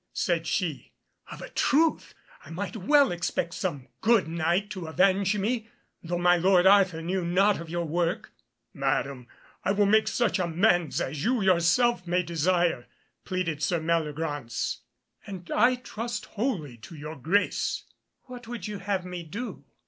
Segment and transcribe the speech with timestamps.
[0.13, 0.93] said she;
[1.29, 5.69] "of a truth I might well expect some good Knight to avenge me,
[6.01, 8.31] though my lord Arthur knew not of your work."
[8.73, 9.27] "Madame,
[9.63, 12.87] I will make such amends as you yourself may desire,"
[13.25, 14.79] pleaded Sir Meliagraunce,
[15.27, 17.83] "and I trust wholly to your grace."
[18.23, 19.65] "What would you have me do?"